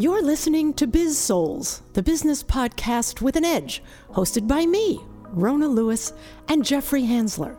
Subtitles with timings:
[0.00, 5.66] You're listening to Biz Souls, the business podcast with an edge, hosted by me, Rona
[5.66, 6.12] Lewis,
[6.46, 7.56] and Jeffrey Hansler.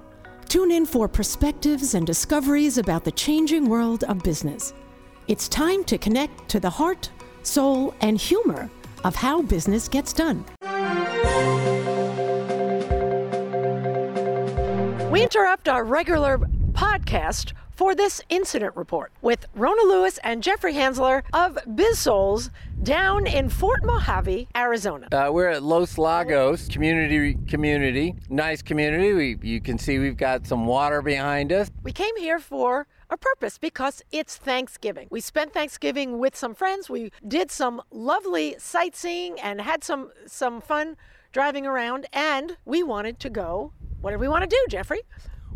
[0.47, 4.73] Tune in for perspectives and discoveries about the changing world of business.
[5.27, 7.09] It's time to connect to the heart,
[7.43, 8.69] soul, and humor
[9.03, 10.45] of how business gets done.
[15.11, 16.37] We interrupt our regular
[16.71, 22.49] podcast for this incident report with Rona Lewis and Jeffrey Hansler of BizSouls
[22.83, 25.07] down in Fort Mojave, Arizona.
[25.13, 29.13] Uh, we're at Los Lagos community community, nice community.
[29.13, 31.71] We, you can see we've got some water behind us.
[31.81, 35.07] We came here for a purpose because it's Thanksgiving.
[35.09, 36.89] We spent Thanksgiving with some friends.
[36.89, 40.97] We did some lovely sightseeing and had some some fun
[41.31, 43.71] driving around and we wanted to go.
[44.01, 45.01] What did we want to do, Jeffrey?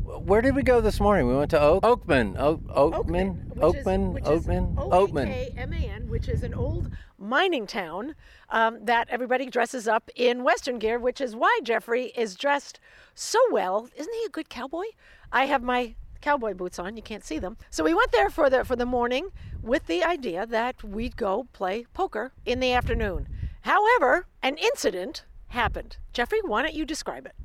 [0.03, 1.27] Where did we go this morning?
[1.27, 2.35] We went to Oak, Oakman.
[2.38, 3.55] Oak, Oakman.
[3.57, 4.21] Oakman.
[4.23, 4.75] Oakman.
[4.75, 5.27] Oakman.
[5.27, 8.15] O-A-K-M-A-N, which is an old mining town
[8.49, 12.79] um, that everybody dresses up in Western gear, which is why Jeffrey is dressed
[13.15, 13.90] so well.
[13.95, 14.85] Isn't he a good cowboy?
[15.31, 16.96] I have my cowboy boots on.
[16.96, 17.57] You can't see them.
[17.70, 19.29] So we went there for the for the morning
[19.62, 23.27] with the idea that we'd go play poker in the afternoon.
[23.62, 25.98] However, an incident happened.
[26.13, 27.35] Jeffrey, why don't you describe it?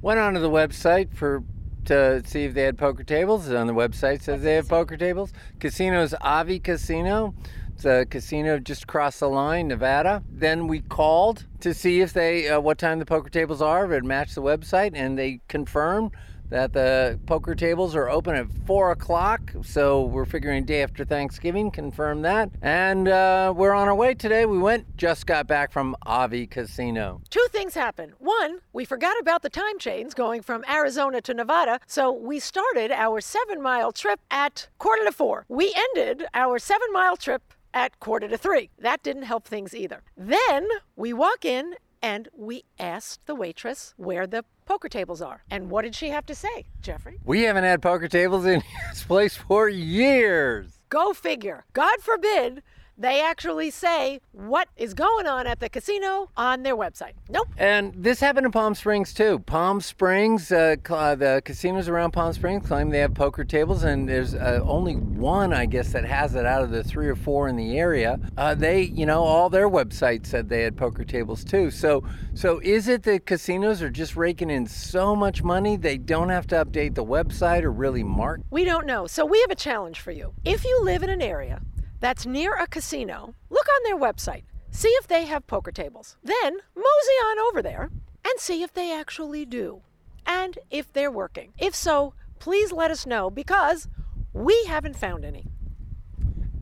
[0.00, 1.42] Went onto the website for
[1.86, 3.50] to see if they had poker tables.
[3.50, 5.32] On the website says they have poker tables.
[5.60, 7.34] Casino's Avi Casino.
[7.74, 10.22] It's a casino just across the line, Nevada.
[10.30, 13.92] Then we called to see if they uh, what time the poker tables are.
[13.92, 16.12] It matched the website, and they confirmed
[16.48, 19.52] that the poker tables are open at four o'clock.
[19.62, 22.50] So we're figuring day after Thanksgiving, confirm that.
[22.62, 24.46] And uh, we're on our way today.
[24.46, 27.20] We went, just got back from Avi Casino.
[27.30, 28.12] Two things happened.
[28.18, 31.80] One, we forgot about the time chains going from Arizona to Nevada.
[31.86, 35.44] So we started our seven mile trip at quarter to four.
[35.48, 38.70] We ended our seven mile trip at quarter to three.
[38.78, 40.02] That didn't help things either.
[40.16, 41.74] Then we walk in
[42.06, 45.42] and we asked the waitress where the poker tables are.
[45.50, 47.18] And what did she have to say, Jeffrey?
[47.24, 50.78] We haven't had poker tables in this place for years.
[50.88, 51.64] Go figure.
[51.72, 52.62] God forbid
[52.98, 57.12] they actually say what is going on at the casino on their website.
[57.28, 57.48] Nope.
[57.56, 59.40] And this happened in Palm Springs too.
[59.40, 64.08] Palm Springs, uh, uh, the casinos around Palm Springs claim they have poker tables, and
[64.08, 67.48] there's uh, only one, I guess, that has it out of the three or four
[67.48, 68.18] in the area.
[68.36, 71.70] Uh, they, you know, all their websites said they had poker tables too.
[71.70, 72.04] So,
[72.34, 76.46] so is it that casinos are just raking in so much money they don't have
[76.48, 78.40] to update the website or really mark?
[78.50, 79.06] We don't know.
[79.06, 80.32] So we have a challenge for you.
[80.44, 81.60] If you live in an area
[82.00, 86.16] that's near a casino, look on their website, see if they have poker tables.
[86.22, 87.90] Then mosey on over there
[88.24, 89.82] and see if they actually do
[90.26, 91.52] and if they're working.
[91.58, 93.88] If so, please let us know because
[94.32, 95.46] we haven't found any.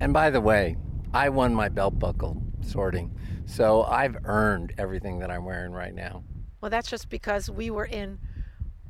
[0.01, 0.77] And by the way,
[1.13, 6.25] I won my belt buckle sorting, so I've earned everything that I'm wearing right now.
[6.61, 8.19] Well, that's just because we were in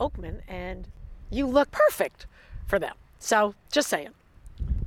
[0.00, 0.88] Oakman and
[1.30, 2.26] you look perfect
[2.66, 2.94] for them.
[3.18, 4.10] So, just saying.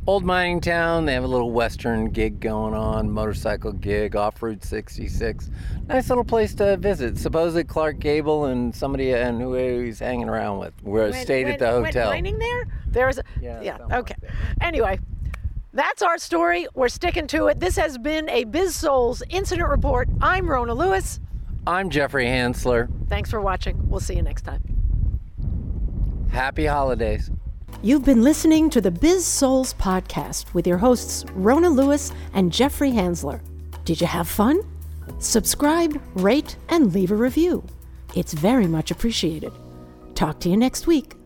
[0.08, 1.04] Old mining town.
[1.06, 5.50] They have a little western gig going on, motorcycle gig off Route 66.
[5.90, 7.18] Nice little place to visit.
[7.18, 10.74] Supposedly Clark Gable and somebody and who he's hanging around with.
[10.82, 12.08] We're When- stayed when- at the hotel.
[12.08, 12.68] When mining there?
[12.88, 14.16] There's a, Yeah, yeah, okay.
[14.24, 14.32] like
[14.62, 14.98] Anyway,
[15.74, 16.68] that's our story.
[16.74, 17.60] We're sticking to it.
[17.60, 20.08] This has been a Biz Souls incident report.
[20.22, 21.20] I'm Rona Lewis.
[21.68, 22.88] I'm Jeffrey Hansler.
[23.10, 23.90] Thanks for watching.
[23.90, 24.62] We'll see you next time.
[26.32, 27.30] Happy holidays.
[27.84, 32.92] You've been listening to the Biz Souls podcast with your hosts Rona Lewis and Jeffrey
[32.92, 33.42] Hansler.
[33.86, 34.62] Did you have fun?
[35.20, 37.64] Subscribe, rate, and leave a review.
[38.16, 39.52] It's very much appreciated.
[40.16, 41.18] Talk to you next week.